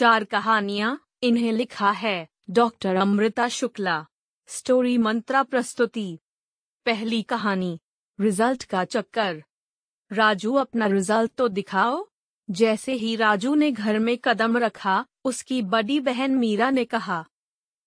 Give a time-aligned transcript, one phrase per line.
[0.00, 4.06] चार कहानियाँ इन्हें लिखा है, डॉक्टर अमृता शुक्ला।
[4.46, 6.18] स्टोरी मंत्रा प्रस्तुति।
[6.84, 7.80] पहली कहानी,
[8.20, 9.44] रिज़ल्ट का चक्कर।
[10.12, 12.08] राजू अपना रिज़ल्ट तो दिखाओ।
[12.50, 17.26] जैसे ही राजू ने घर में कदम रखा, उसकी बड़ी बहन मीरा ने कहा,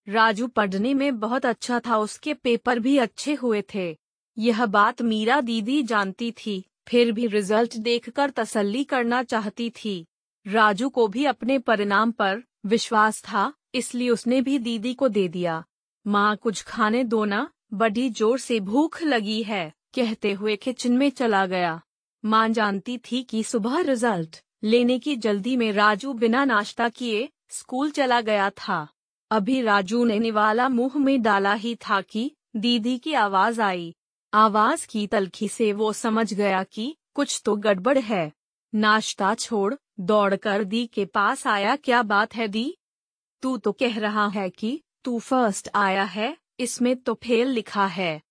[0.09, 3.97] राजू पढ़ने में बहुत अच्छा था, उसके पेपर भी अच्छे हुए थे।
[4.37, 10.05] यह बात मीरा दीदी जानती थी, फिर भी रिज़ल्ट देखकर तसल्ली करना चाहती थी।
[10.45, 15.63] राजू को भी अपने परिणाम पर विश्वास था, इसलिए उसने भी दीदी को दे दिया।
[16.05, 21.09] माँ, कुछ खाने दो ना, बड़ी ज़ोर से भूख लगी है, कहते हुए किचन में
[21.09, 21.81] चला गया।
[22.23, 27.91] माँ जानती थी कि सुबह रिज़ल्ट लेने की जल्दी में राजू बिना नाश्ता किए स्कूल
[27.91, 28.87] चला गया था।
[29.31, 33.93] अभी राजू ने निवाला मुँह में डाला ही था कि दीदी की आवाज़ आई।
[34.33, 38.31] आवाज़ की तलखी से वो समझ गया कि कुछ तो गड़बड़ है।
[38.75, 42.77] नाश्ता छोड़, दौड़कर दी के पास आया, क्या बात है दी?
[43.41, 48.21] तू तो कह रहा है कि तू फ़र्स्ट आया है, इसमें तो फेल लिखा है।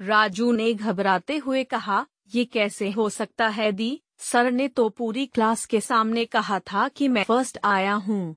[0.00, 4.00] राजू ने घबराते हुए कहा, ये कैसे हो सकता है दी?
[4.18, 8.36] सर ने तो पूरी क्लास के सामने कहा था कि मैं फ़र्स्ट आया हूँ।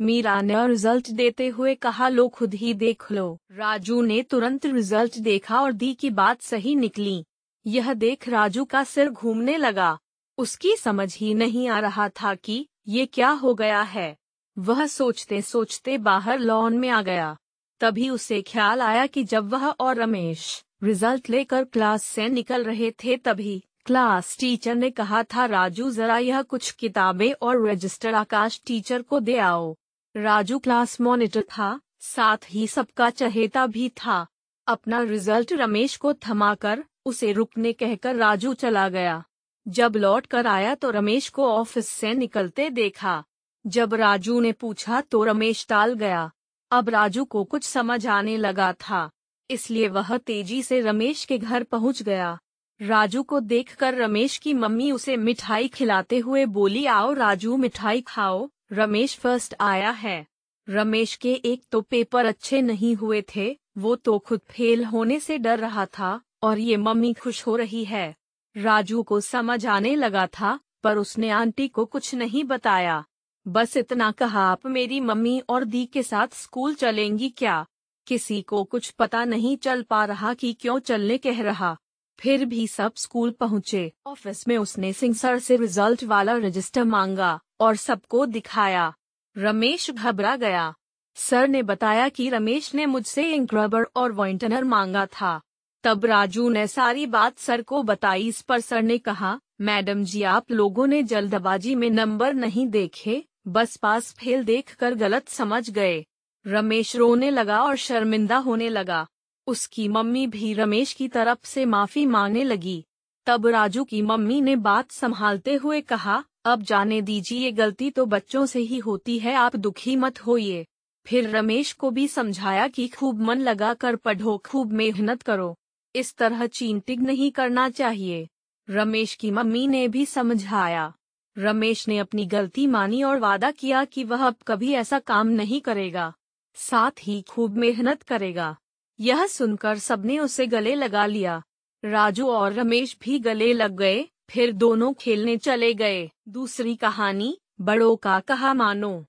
[0.00, 5.18] मीरा ने रिज़ल्ट देते हुए कहा, लो खुद ही देख लो। राजू ने तुरंत रिज़ल्ट
[5.18, 7.24] देखा और दी की बात सही निकली।
[7.66, 9.98] यह देख राजू का सिर घूमने लगा।
[10.38, 14.16] उसकी समझ ही नहीं आ रहा था कि ये क्या हो गया है।
[14.58, 17.36] वह सोचते सोचते बाहर लॉन में आ गया।
[17.80, 22.90] तभी उसे ख्याल आया कि जब वह और रमेश रिज़ल्ट लेकर क्लास से निकल रहे
[22.90, 28.60] थे तभी क्लास टीचर ने कहा था, राजू, जरा यह कुछ किताबें और रजिस्टर आकाश
[28.66, 29.76] टीचर को दे आओ।
[30.16, 34.26] राजू क्लास मॉनिटर था, साथ ही सबका चहेता भी था।
[34.66, 39.24] अपना रिज़ल्ट रमेश को थमाकर उसे रुकने कहकर राजू चला गया।
[39.66, 43.22] जब लौट कर आया तो रमेश को ऑफ़िस से निकलते देखा।
[43.64, 46.30] जब राजू ने पूछा तो रमेश टाल गया।
[46.70, 49.10] अब राजू को कुछ समझ आने लगा था,
[49.50, 52.38] इसलिए वह तेज़ी से रमेश के घर पहुँच गया।
[52.80, 58.48] राजू को देखकर रमेश की मम्मी उसे मिठाई खिलाते हुए बोली, आओ राजू, मिठाई खाओ।
[58.72, 60.26] रमेश फ़र्स्ट आया है।
[60.68, 65.38] रमेश के एक तो पेपर अच्छे नहीं हुए थे, वो तो खुद फेल होने से
[65.38, 68.14] डर रहा था, और ये मम्मी खुश हो रही है।
[68.56, 73.04] राजू को समझ आने लगा था, पर उसने आंटी को कुछ नहीं बताया।
[73.48, 77.66] बस इतना कहा, आप मेरी मम्मी और दी के साथ स्कूल चलेंगी क्या?
[78.06, 81.76] किसी को कुछ पता नहीं चल पा रहा कि क्यों चलने कह रहा।
[82.20, 87.40] फिर भी सब स्कूल पहुँचे। ऑफ़िस में उसने सिंह सर से रिज़ल्ट वाला रजिस्टर मांगा
[87.60, 88.94] और सबको दिखाया।
[89.38, 90.74] रमेश घबरा गया।
[91.14, 95.40] सर ने बताया कि रमेश ने मुझसे इंक रबर और वॉइंटनर मांगा था।
[95.84, 100.22] तब राजू ने सारी बात सर को बताई। इस पर सर ने कहा, मैडम जी,
[100.22, 106.04] आप लोगों ने जल्दबाजी में नंबर नहीं देखे, बस पास फेल देखकर गलत समझ गए।
[106.46, 109.06] रमेश रोने लगा और शर्मिंदा होने लगा।
[109.46, 112.84] उसकी मम्मी भी रमेश की तरफ़ से माफ़ी मांगने लगी।
[113.26, 118.06] तब राजू की मम्मी ने बात संभालते हुए कहा, अब जाने दीजिए ये गलती तो
[118.06, 120.66] बच्चों से ही होती है, आप दुखी मत होइए
[121.06, 125.56] फिर रमेश को भी समझाया कि खूब मन लगा कर पढ़ो, खूब मेहनत करो।
[125.94, 128.28] इस तरह चींटिंग नहीं करना चाहिए।
[128.70, 130.94] रमेश की मम्मी ने भी समझाया।
[131.38, 135.60] रमेश ने अपनी गलती मानी और वादा किया कि वह अब कभी ऐसा काम नहीं
[135.60, 136.14] करेगा।
[136.54, 138.56] साथ ही खूब मेहनत करेगा।
[139.00, 141.42] यह सुनकर सबने उसे गले लगा लिया।
[141.84, 147.96] राजू और रमेश भी गले लग गए, फिर दोनों खेलने चले गए। दूसरी कहानी, बड़ों
[147.96, 149.06] का कहा मानो।